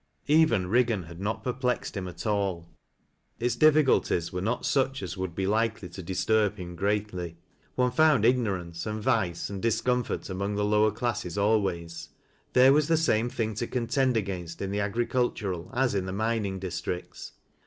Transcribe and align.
Eyen 0.27 0.47
Higgan 0.73 1.03
had 1.05 1.19
not 1.21 1.43
perplexed 1.43 1.95
him 1.95 2.07
at 2.07 2.25
all. 2.25 2.67
Its 3.39 3.55
difficul 3.55 4.01
1 4.09 4.17
ies 4.17 4.33
were 4.33 4.41
not 4.41 4.65
such 4.65 5.03
as 5.03 5.15
would 5.15 5.35
be 5.35 5.45
likely 5.45 5.87
to 5.89 6.01
disturb 6.01 6.57
him 6.57 6.75
greatly, 6.75 7.37
One 7.75 7.91
f(. 7.91 7.99
und 7.99 8.25
ignorance, 8.25 8.87
and 8.87 8.99
vice, 8.99 9.51
and 9.51 9.61
discomfort 9.61 10.27
among 10.27 10.55
the 10.55 10.65
ii.wer 10.65 10.89
classes 10.89 11.37
always; 11.37 12.09
there 12.53 12.73
was 12.73 12.87
the 12.87 12.97
same 12.97 13.29
thing 13.29 13.53
to 13.53 13.67
contend 13.67 14.17
against 14.17 14.59
in 14.59 14.71
the 14.71 14.79
agricultural 14.79 15.69
as 15.71 15.93
in 15.93 16.07
the 16.07 16.13
mining 16.13 16.57
districts. 16.57 17.33